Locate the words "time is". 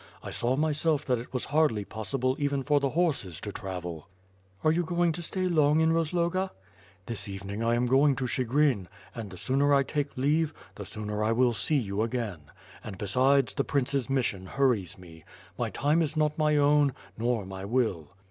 15.69-16.17